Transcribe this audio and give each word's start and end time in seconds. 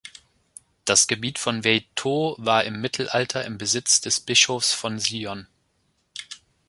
Das 0.83 1.05
Gebiet 1.05 1.37
von 1.37 1.63
Veytaux 1.63 2.35
war 2.39 2.63
im 2.63 2.81
Mittelalter 2.81 3.45
im 3.45 3.59
Besitz 3.59 4.01
des 4.01 4.19
Bischofs 4.19 4.73
von 4.73 4.97
Sion. 4.97 5.45